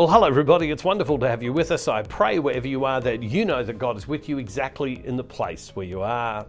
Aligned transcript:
Well, 0.00 0.08
hello, 0.08 0.28
everybody. 0.28 0.70
It's 0.70 0.82
wonderful 0.82 1.18
to 1.18 1.28
have 1.28 1.42
you 1.42 1.52
with 1.52 1.70
us. 1.70 1.86
I 1.86 2.02
pray 2.02 2.38
wherever 2.38 2.66
you 2.66 2.86
are 2.86 3.02
that 3.02 3.22
you 3.22 3.44
know 3.44 3.62
that 3.62 3.78
God 3.78 3.98
is 3.98 4.08
with 4.08 4.30
you 4.30 4.38
exactly 4.38 5.04
in 5.04 5.14
the 5.14 5.22
place 5.22 5.76
where 5.76 5.84
you 5.84 6.00
are. 6.00 6.46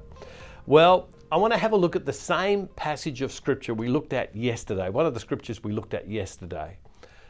Well, 0.68 1.10
I 1.34 1.36
want 1.36 1.52
to 1.52 1.60
have 1.60 1.74
a 1.74 1.76
look 1.76 1.98
at 1.98 2.06
the 2.06 2.14
same 2.14 2.68
passage 2.78 3.22
of 3.22 3.30
Scripture 3.30 3.74
we 3.74 3.90
looked 3.90 4.14
at 4.14 4.34
yesterday, 4.34 4.88
one 4.90 5.06
of 5.06 5.14
the 5.14 5.20
scriptures 5.20 5.62
we 5.66 5.74
looked 5.74 5.94
at 5.94 6.10
yesterday, 6.10 6.78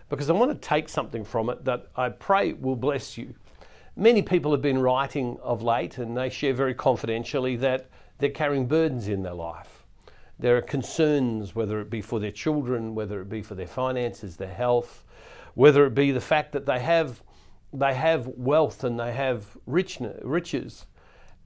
because 0.10 0.30
I 0.30 0.34
want 0.34 0.52
to 0.52 0.68
take 0.68 0.90
something 0.90 1.24
from 1.24 1.50
it 1.50 1.66
that 1.66 1.88
I 1.96 2.10
pray 2.10 2.54
will 2.54 2.76
bless 2.76 3.18
you. 3.18 3.34
Many 3.96 4.22
people 4.22 4.52
have 4.52 4.62
been 4.62 4.78
writing 4.78 5.40
of 5.42 5.64
late, 5.64 5.98
and 5.98 6.16
they 6.16 6.30
share 6.30 6.54
very 6.54 6.76
confidentially 6.76 7.56
that 7.56 7.90
they're 8.20 8.30
carrying 8.30 8.68
burdens 8.68 9.08
in 9.08 9.24
their 9.24 9.34
life. 9.34 9.81
There 10.42 10.58
are 10.58 10.62
concerns, 10.64 11.54
whether 11.54 11.80
it 11.82 11.92
be 11.92 12.02
for 12.02 12.20
their 12.20 12.32
children, 12.32 12.96
whether 12.96 13.22
it 13.22 13.30
be 13.30 13.44
for 13.44 13.54
their 13.54 13.68
finances, 13.68 14.38
their 14.38 14.52
health, 14.52 15.04
whether 15.54 15.86
it 15.86 15.94
be 15.94 16.12
the 16.12 16.20
fact 16.20 16.52
that 16.54 16.66
they 16.66 16.80
have, 16.80 17.22
they 17.72 17.94
have 17.94 18.28
wealth 18.28 18.84
and 18.84 19.00
they 19.00 19.14
have 19.14 19.56
riches, 19.68 20.88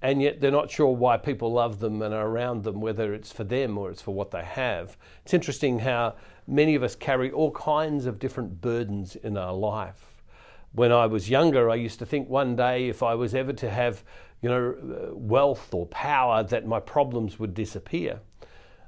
and 0.02 0.21
yet 0.21 0.40
they're 0.40 0.49
not 0.49 0.71
sure 0.71 0.95
why 0.95 1.18
people 1.18 1.52
love 1.52 1.80
them 1.80 2.02
and 2.02 2.13
are 2.13 2.26
around 2.26 2.63
them, 2.63 2.80
whether 2.80 3.13
it's 3.13 3.34
for 3.34 3.44
them 3.44 3.77
or 3.77 3.91
it's 3.91 4.02
for 4.02 4.13
what 4.13 4.31
they 4.31 4.44
have. 4.44 4.96
It's 5.23 5.34
interesting 5.34 5.80
how 5.80 6.16
many 6.48 6.73
of 6.76 6.82
us 6.82 6.96
carry 6.96 7.30
all 7.30 7.52
kinds 7.52 8.05
of 8.05 8.18
different 8.18 8.62
burdens 8.62 9.18
in 9.18 9.35
our 9.35 9.54
life. 9.54 10.23
When 10.71 10.93
I 10.93 11.05
was 11.05 11.30
younger, 11.30 11.70
I 11.70 11.76
used 11.76 11.99
to 11.99 12.05
think 12.05 12.30
one 12.30 12.55
day 12.55 12.88
if 12.88 13.04
I 13.04 13.13
was 13.16 13.35
ever 13.35 13.52
to 13.52 13.70
have, 13.70 14.05
you 14.41 14.48
know, 14.48 14.73
uh, 14.73 15.16
wealth 15.16 15.73
or 15.73 15.85
power, 15.88 16.43
that 16.43 16.66
my 16.66 16.80
problems 16.80 17.40
would 17.40 17.54
disappear. 17.54 18.21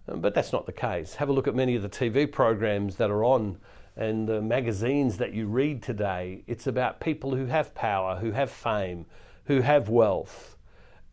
Um, 0.08 0.22
but 0.22 0.34
that's 0.34 0.54
not 0.54 0.66
the 0.66 0.72
case. 0.72 1.16
Have 1.16 1.30
a 1.30 1.34
look 1.34 1.48
at 1.48 1.56
many 1.56 1.76
of 1.76 1.82
the 1.82 1.90
TV 1.90 2.32
programs 2.32 2.96
that 2.96 3.12
are 3.12 3.24
on 3.24 3.58
and 3.98 4.28
the 4.28 4.42
magazines 4.42 5.18
that 5.18 5.34
you 5.34 5.48
read 5.48 5.82
today, 5.82 6.44
it's 6.46 6.68
about 6.68 7.00
people 7.00 7.36
who 7.36 7.48
have 7.48 7.74
power, 7.74 8.18
who 8.18 8.32
have 8.32 8.52
fame, 8.52 9.08
who 9.46 9.62
have 9.62 9.90
wealth. 9.90 10.56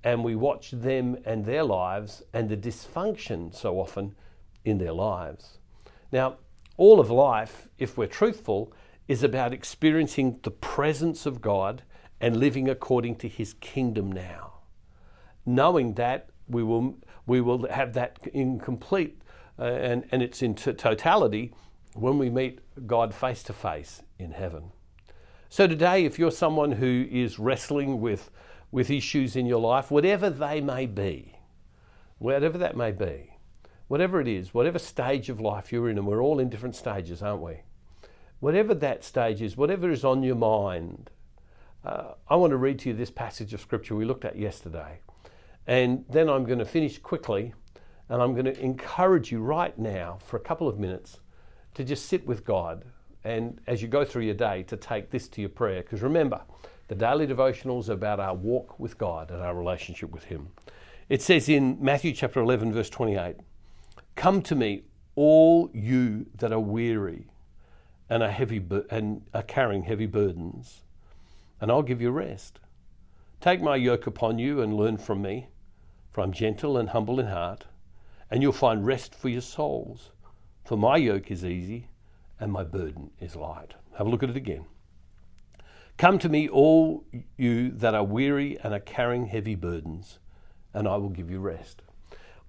And 0.05 0.22
we 0.22 0.37
watch 0.37 0.70
them 0.70 1.17
and 1.25 1.47
their 1.47 1.65
lives 1.65 2.22
and 2.34 2.50
the 2.50 2.59
dysfunction 2.59 3.55
so 3.55 3.81
often 3.81 4.15
in 4.67 4.77
their 4.77 4.92
lives. 4.92 5.59
Now, 6.12 6.37
all 6.77 7.00
of 7.00 7.11
life, 7.11 7.69
if 7.78 7.97
we're 7.97 8.06
truthful, 8.06 8.70
is 9.09 9.22
about 9.22 9.55
experiencing 9.55 10.41
the 10.42 10.50
presence 10.50 11.25
of 11.25 11.41
God 11.41 11.84
and 12.20 12.37
living 12.37 12.69
according 12.69 13.17
to 13.17 13.28
his 13.28 13.55
kingdom 13.55 14.12
now. 14.12 14.61
Knowing 15.47 15.95
that 15.95 16.28
we 16.48 16.62
will, 16.62 16.98
we 17.27 17.41
will 17.41 17.69
have 17.69 17.92
that 17.94 18.19
in 18.33 18.58
complete 18.58 19.20
uh, 19.58 19.64
and, 19.64 20.05
and 20.11 20.22
it's 20.22 20.42
in 20.42 20.55
t- 20.55 20.72
totality 20.72 21.55
when 21.94 22.19
we 22.19 22.28
meet 22.28 22.61
God 22.86 23.14
face 23.14 23.42
to 23.44 23.53
face 23.53 24.03
in 24.19 24.33
heaven. 24.33 24.72
So, 25.48 25.69
today, 25.69 26.05
if 26.05 26.19
you're 26.19 26.33
someone 26.33 26.72
who 26.72 27.06
is 27.11 27.39
wrestling 27.39 28.00
with, 28.00 28.31
with 28.72 28.91
issues 28.91 29.36
in 29.36 29.47
your 29.47 29.61
life, 29.61 29.91
whatever 29.91 30.28
they 30.28 30.61
may 30.61 30.86
be, 30.86 31.39
whatever 32.19 32.58
that 32.58 32.77
may 32.77 32.91
be, 32.91 33.36
whatever 33.86 34.20
it 34.20 34.27
is, 34.27 34.53
whatever 34.53 34.78
stage 34.81 35.28
of 35.28 35.41
life 35.41 35.70
you're 35.70 35.88
in, 35.88 35.98
and 35.98 36.06
we're 36.06 36.22
all 36.22 36.41
in 36.41 36.48
different 36.48 36.75
stages, 36.75 37.22
aren't 37.22 37.42
we? 37.42 37.61
Whatever 38.41 38.75
that 38.75 39.05
stage 39.05 39.41
is, 39.41 39.56
whatever 39.56 39.91
is 39.91 40.05
on 40.05 40.25
your 40.25 40.34
mind, 40.34 41.11
uh, 41.84 42.14
I 42.28 42.34
want 42.34 42.50
to 42.50 42.56
read 42.56 42.81
to 42.81 42.88
you 42.88 42.94
this 42.97 43.11
passage 43.11 43.55
of 43.55 43.61
scripture 43.61 43.94
we 43.94 44.05
looked 44.05 44.25
at 44.25 44.36
yesterday. 44.36 44.98
And 45.67 46.05
then 46.09 46.29
I'm 46.29 46.45
going 46.45 46.59
to 46.59 46.65
finish 46.65 46.98
quickly, 46.98 47.55
and 48.09 48.23
I'm 48.23 48.33
going 48.33 48.47
to 48.47 48.61
encourage 48.61 49.33
you 49.33 49.41
right 49.41 49.77
now 49.79 50.19
for 50.25 50.37
a 50.37 50.41
couple 50.41 50.69
of 50.69 50.79
minutes 50.79 51.21
to 51.75 51.84
just 51.84 52.06
sit 52.06 52.27
with 52.27 52.45
God 52.45 52.84
and 53.25 53.61
as 53.67 53.81
you 53.81 53.89
go 53.89 54.05
through 54.05 54.23
your 54.23 54.34
day 54.34 54.62
to 54.65 54.77
take 54.77 55.11
this 55.11 55.29
to 55.29 55.41
your 55.41 55.51
prayer. 55.51 55.83
Because 55.83 56.03
remember, 56.03 56.43
the 56.89 56.94
daily 56.94 57.27
devotionals 57.27 57.88
are 57.88 57.94
about 57.94 58.21
our 58.21 58.34
walk 58.34 58.78
with 58.78 58.99
God 58.99 59.31
and 59.31 59.43
our 59.43 59.55
relationship 59.55 60.12
with 60.12 60.25
Him. 60.25 60.49
It 61.09 61.22
says 61.22 61.49
in 61.49 61.78
Matthew 61.81 62.12
chapter 62.12 62.41
11, 62.41 62.72
verse 62.72 62.91
28 62.91 63.37
Come 64.17 64.43
to 64.43 64.55
me, 64.55 64.83
all 65.17 65.71
you 65.72 66.27
that 66.37 66.53
are 66.53 66.61
weary 66.61 67.27
and 68.11 68.22
are, 68.22 68.31
heavy, 68.31 68.62
and 68.91 69.22
are 69.33 69.43
carrying 69.43 69.84
heavy 69.84 70.06
burdens, 70.06 70.83
and 71.61 71.71
I'll 71.71 71.83
give 71.83 72.03
you 72.03 72.11
rest. 72.11 72.61
Take 73.41 73.62
my 73.62 73.77
yoke 73.77 74.06
upon 74.06 74.38
you 74.38 74.61
and 74.61 74.75
learn 74.75 74.97
from 74.97 75.22
me, 75.22 75.49
for 76.14 76.20
I'm 76.20 76.32
gentle 76.32 76.78
and 76.78 76.91
humble 76.91 77.19
in 77.19 77.26
heart, 77.26 77.64
and 78.30 78.41
you'll 78.41 78.52
find 78.52 78.86
rest 78.86 79.16
for 79.16 79.28
your 79.28 79.41
souls. 79.41 80.12
For 80.64 80.78
my 80.78 80.97
yoke 80.97 81.28
is 81.28 81.44
easy 81.44 81.88
and 82.38 82.52
my 82.52 82.62
burden 82.62 83.10
is 83.20 83.34
light. 83.34 83.75
Have 83.98 84.06
a 84.06 84.10
look 84.10 84.22
at 84.22 84.30
it 84.30 84.36
again. 84.36 84.64
Come 85.97 86.20
to 86.20 86.28
me, 86.28 86.48
all 86.48 87.04
you 87.36 87.72
that 87.72 87.97
are 87.97 88.04
weary 88.04 88.56
and 88.62 88.72
are 88.72 88.78
carrying 88.78 89.26
heavy 89.26 89.56
burdens, 89.56 90.20
and 90.72 90.86
I 90.86 90.97
will 90.98 91.08
give 91.08 91.32
you 91.32 91.41
rest. 91.41 91.82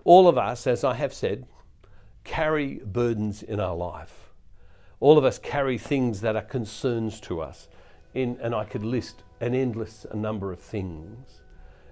All 0.03 0.27
of 0.27 0.37
us, 0.37 0.67
as 0.67 0.83
I 0.83 0.93
have 0.93 1.13
said, 1.13 1.47
carry 2.23 2.81
burdens 2.85 3.41
in 3.41 3.59
our 3.59 3.75
life. 3.75 4.29
All 4.99 5.17
of 5.17 5.25
us 5.25 5.39
carry 5.39 5.79
things 5.79 6.21
that 6.21 6.35
are 6.35 6.43
concerns 6.43 7.19
to 7.21 7.41
us. 7.41 7.67
In, 8.13 8.37
and 8.43 8.53
I 8.53 8.65
could 8.65 8.83
list 8.83 9.23
an 9.41 9.55
endless 9.55 10.05
number 10.13 10.51
of 10.51 10.59
things. 10.59 11.41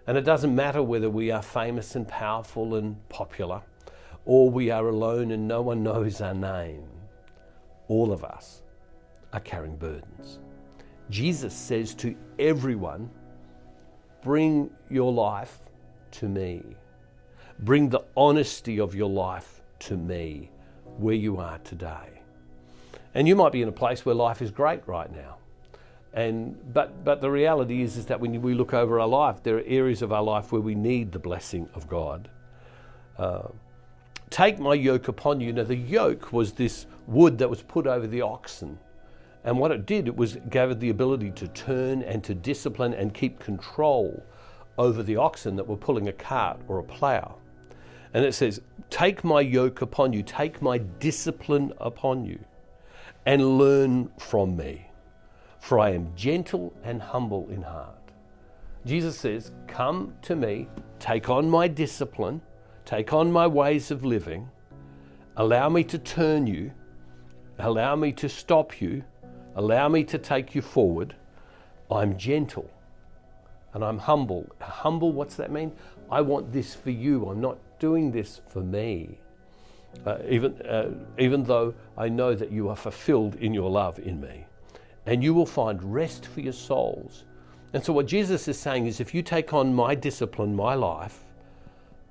And 0.06 0.18
it 0.18 0.26
doesn't 0.26 0.54
matter 0.54 0.84
whether 0.84 1.10
we 1.10 1.32
are 1.32 1.42
famous 1.42 1.96
and 1.96 2.08
powerful 2.08 2.76
and 2.76 2.98
popular 3.10 3.62
or 4.26 4.50
we 4.50 4.70
are 4.70 4.88
alone 4.88 5.32
and 5.32 5.48
no 5.48 5.62
one 5.62 5.84
knows 5.84 6.22
our 6.22 6.34
name. 6.34 6.88
All 7.88 8.12
of 8.12 8.24
us 8.24 8.62
are 9.32 9.40
carrying 9.40 9.78
burdens. 9.78 10.40
Jesus 11.10 11.54
says 11.54 11.94
to 11.96 12.16
everyone, 12.40 13.10
Bring 14.24 14.70
your 14.90 15.12
life 15.12 15.60
to 16.12 16.30
me. 16.30 16.64
Bring 17.60 17.90
the 17.90 18.06
honesty 18.16 18.80
of 18.80 18.96
your 18.96 19.10
life 19.10 19.62
to 19.80 19.98
me 19.98 20.50
where 20.98 21.16
you 21.16 21.38
are 21.38 21.58
today. 21.60 22.22
And 23.14 23.28
you 23.28 23.36
might 23.36 23.52
be 23.52 23.62
in 23.62 23.68
a 23.68 23.74
place 23.74 24.06
where 24.06 24.16
life 24.16 24.42
is 24.42 24.50
great 24.50 24.88
right 24.88 25.12
now. 25.14 25.38
And, 26.14 26.56
but, 26.74 27.04
but 27.04 27.22
the 27.22 27.32
reality 27.32 27.82
is, 27.82 27.98
is 27.98 28.06
that 28.08 28.20
when 28.20 28.40
we 28.42 28.54
look 28.54 28.74
over 28.74 29.00
our 29.00 29.08
life, 29.08 29.42
there 29.42 29.58
are 29.58 29.64
areas 29.66 30.02
of 30.02 30.12
our 30.12 30.22
life 30.22 30.52
where 30.52 30.62
we 30.62 30.76
need 30.76 31.12
the 31.12 31.20
blessing 31.20 31.70
of 31.74 31.88
God. 31.88 32.30
Uh, 33.18 33.48
Take 34.34 34.58
my 34.58 34.74
yoke 34.74 35.10
upon 35.10 35.42
you. 35.42 35.54
Now, 35.54 35.62
the 35.62 35.76
yoke 35.76 36.34
was 36.34 36.54
this 36.54 36.88
wood 37.06 37.38
that 37.38 37.52
was 37.52 37.62
put 37.62 37.86
over 37.86 38.08
the 38.08 38.22
oxen. 38.22 38.80
And 39.44 39.60
what 39.60 39.70
it 39.70 39.86
did, 39.86 40.08
it 40.08 40.16
was 40.16 40.38
gave 40.50 40.72
it 40.72 40.80
the 40.80 40.90
ability 40.90 41.30
to 41.34 41.48
turn 41.50 42.02
and 42.02 42.24
to 42.24 42.34
discipline 42.34 42.96
and 42.96 43.14
keep 43.14 43.38
control 43.38 44.24
over 44.80 45.04
the 45.04 45.18
oxen 45.18 45.56
that 45.58 45.68
were 45.68 45.78
pulling 45.78 46.08
a 46.08 46.14
cart 46.14 46.60
or 46.68 46.80
a 46.80 46.84
plough. 46.84 47.36
And 48.16 48.26
it 48.26 48.34
says, 48.34 48.60
Take 48.90 49.24
my 49.24 49.40
yoke 49.40 49.84
upon 49.84 50.14
you, 50.14 50.24
take 50.24 50.64
my 50.64 50.80
discipline 50.80 51.72
upon 51.80 52.26
you, 52.26 52.44
and 53.28 53.60
learn 53.60 54.10
from 54.18 54.58
me, 54.58 54.88
for 55.64 55.80
I 55.80 55.92
am 55.92 56.12
gentle 56.16 56.74
and 56.84 57.02
humble 57.02 57.48
in 57.50 57.62
heart. 57.62 58.12
Jesus 58.86 59.18
says, 59.18 59.52
Come 59.68 60.14
to 60.24 60.36
me, 60.36 60.68
take 61.00 61.30
on 61.30 61.50
my 61.50 61.68
discipline 61.68 62.42
take 62.86 63.14
on 63.14 63.32
my 63.32 63.48
ways 63.48 63.92
of 63.92 64.04
living, 64.04 64.50
allow 65.38 65.70
me 65.70 65.84
to 65.86 65.98
turn 65.98 66.48
you, 66.48 66.72
allow 67.60 67.96
me 67.96 68.12
to 68.12 68.28
stop 68.28 68.82
you, 68.82 69.04
allow 69.56 69.88
me 69.88 70.04
to 70.04 70.18
take 70.18 70.54
you 70.56 70.62
forward. 70.62 71.16
I'm 71.90 72.18
gentle 72.18 72.70
and 73.74 73.84
I'm 73.84 73.98
humble. 73.98 74.48
Humble, 74.60 75.12
what's 75.12 75.36
that 75.36 75.52
mean? 75.52 75.72
I 76.12 76.22
want 76.22 76.52
this 76.52 76.76
for 76.76 76.92
you. 76.92 77.30
I'm 77.30 77.42
not 77.42 77.58
doing 77.80 78.12
this 78.12 78.42
for 78.50 78.62
me. 78.62 79.20
Uh, 80.06 80.18
even, 80.28 80.60
uh, 80.64 80.90
even 81.20 81.44
though 81.44 81.74
I 81.98 82.10
know 82.10 82.34
that 82.34 82.52
you 82.52 82.70
are 82.70 82.76
fulfilled 82.76 83.36
in 83.36 83.54
your 83.54 83.70
love 83.70 84.00
in 84.00 84.20
me. 84.20 84.46
And 85.06 85.24
you 85.24 85.34
will 85.34 85.46
find 85.46 85.84
rest 85.84 86.26
for 86.26 86.42
your 86.42 86.54
souls. 86.54 87.26
And 87.74 87.84
so, 87.84 87.92
what 87.92 88.06
Jesus 88.06 88.48
is 88.48 88.58
saying 88.58 88.86
is 88.86 89.00
if 89.00 89.14
you 89.14 89.22
take 89.22 89.54
on 89.54 89.74
my 89.74 89.96
discipline, 89.96 90.56
my 90.56 90.76
life, 90.76 91.24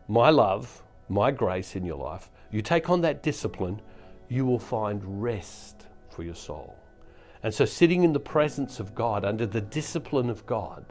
my 0.09 0.31
love, 0.31 0.83
my 1.09 1.31
grace 1.31 1.77
in 1.77 1.85
your 1.85 1.97
life, 1.97 2.31
you 2.51 2.63
take 2.63 2.91
on 2.91 3.01
that 3.03 3.23
discipline, 3.23 3.81
you 4.29 4.45
will 4.45 4.59
find 4.59 5.23
rest 5.23 5.87
for 6.11 6.23
your 6.23 6.35
soul. 6.35 6.77
And 7.43 7.55
so, 7.55 7.65
sitting 7.65 8.03
in 8.03 8.13
the 8.13 8.21
presence 8.21 8.81
of 8.81 8.95
God, 8.95 9.25
under 9.25 9.47
the 9.47 9.61
discipline 9.61 10.29
of 10.29 10.45
God, 10.47 10.85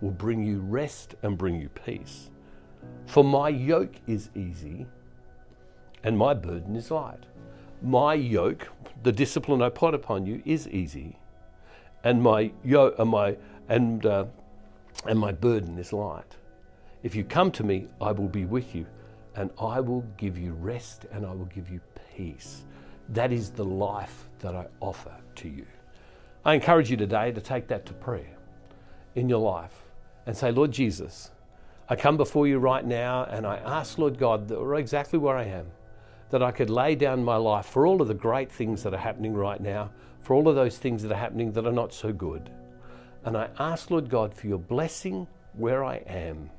will 0.00 0.10
bring 0.10 0.42
you 0.42 0.58
rest 0.58 1.14
and 1.22 1.38
bring 1.38 1.60
you 1.60 1.68
peace. 1.68 2.28
For 3.06 3.22
my 3.22 3.48
yoke 3.48 3.94
is 4.06 4.30
easy 4.34 4.86
and 6.02 6.18
my 6.18 6.34
burden 6.34 6.76
is 6.76 6.90
light. 6.90 7.24
My 7.82 8.14
yoke, 8.14 8.68
the 9.02 9.12
discipline 9.12 9.60
I 9.60 9.68
put 9.68 9.94
upon 9.94 10.26
you, 10.26 10.40
is 10.44 10.68
easy, 10.68 11.18
and 12.04 12.22
my 12.22 12.52
yoke, 12.64 12.94
and 12.98 13.10
my 13.10 13.36
and 13.68 14.06
uh, 14.06 14.24
and 15.06 15.18
my 15.18 15.32
burden 15.32 15.78
is 15.78 15.92
light. 15.92 16.36
If 17.02 17.14
you 17.16 17.24
come 17.24 17.50
to 17.52 17.64
me, 17.64 17.88
I 18.00 18.12
will 18.12 18.28
be 18.28 18.44
with 18.44 18.74
you, 18.74 18.86
and 19.34 19.50
I 19.60 19.80
will 19.80 20.04
give 20.16 20.38
you 20.38 20.52
rest 20.52 21.06
and 21.12 21.24
I 21.26 21.32
will 21.32 21.46
give 21.46 21.70
you 21.70 21.80
peace. 22.16 22.62
That 23.08 23.32
is 23.32 23.50
the 23.50 23.64
life 23.64 24.28
that 24.40 24.54
I 24.54 24.66
offer 24.80 25.14
to 25.36 25.48
you. 25.48 25.66
I 26.44 26.54
encourage 26.54 26.90
you 26.90 26.96
today 26.96 27.32
to 27.32 27.40
take 27.40 27.68
that 27.68 27.86
to 27.86 27.92
prayer 27.92 28.36
in 29.14 29.28
your 29.28 29.40
life 29.40 29.84
and 30.26 30.36
say, 30.36 30.50
Lord 30.50 30.72
Jesus, 30.72 31.30
I 31.88 31.96
come 31.96 32.16
before 32.16 32.46
you 32.46 32.58
right 32.58 32.84
now 32.84 33.24
and 33.24 33.46
I 33.46 33.56
ask, 33.56 33.98
Lord 33.98 34.18
God, 34.18 34.50
exactly 34.76 35.18
where 35.18 35.36
I 35.36 35.44
am, 35.44 35.66
that 36.32 36.42
I 36.42 36.50
could 36.50 36.70
lay 36.70 36.94
down 36.94 37.22
my 37.22 37.36
life 37.36 37.66
for 37.66 37.86
all 37.86 38.00
of 38.00 38.08
the 38.08 38.14
great 38.14 38.50
things 38.50 38.82
that 38.82 38.94
are 38.94 38.98
happening 38.98 39.34
right 39.34 39.60
now, 39.60 39.90
for 40.22 40.34
all 40.34 40.48
of 40.48 40.56
those 40.56 40.78
things 40.78 41.02
that 41.02 41.12
are 41.12 41.16
happening 41.16 41.52
that 41.52 41.66
are 41.66 41.72
not 41.72 41.92
so 41.92 42.10
good. 42.10 42.50
And 43.24 43.36
I 43.36 43.50
ask, 43.58 43.90
Lord 43.90 44.08
God, 44.08 44.34
for 44.34 44.46
your 44.46 44.58
blessing 44.58 45.28
where 45.52 45.84
I 45.84 45.96
am. 46.06 46.50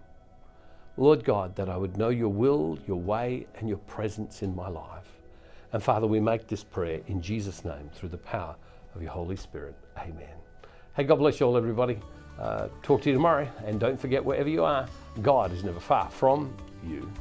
Lord 0.96 1.26
God, 1.26 1.56
that 1.56 1.70
I 1.70 1.76
would 1.76 1.98
know 1.98 2.10
your 2.10 2.30
will, 2.30 2.78
your 2.88 3.00
way, 3.00 3.48
and 3.58 3.68
your 3.68 3.80
presence 3.80 4.44
in 4.44 4.56
my 4.56 4.70
life. 4.70 5.08
And 5.74 5.82
Father, 5.82 6.06
we 6.06 6.20
make 6.20 6.48
this 6.48 6.64
prayer 6.64 7.02
in 7.08 7.20
Jesus' 7.20 7.66
name 7.66 7.90
through 7.96 8.10
the 8.10 8.18
power 8.18 8.56
of 8.94 9.02
your 9.02 9.10
Holy 9.10 9.36
Spirit. 9.36 9.74
Amen. 9.98 10.36
Hey, 10.96 11.04
God 11.04 11.16
bless 11.16 11.40
you 11.40 11.48
all, 11.48 11.58
everybody. 11.58 11.98
Uh, 12.40 12.68
talk 12.84 13.02
to 13.02 13.10
you 13.10 13.16
tomorrow. 13.16 13.50
And 13.66 13.80
don't 13.80 14.00
forget, 14.00 14.24
wherever 14.24 14.50
you 14.50 14.64
are, 14.64 14.88
God 15.24 15.52
is 15.52 15.64
never 15.64 15.80
far 15.80 16.12
from 16.12 16.56
you. 16.86 17.12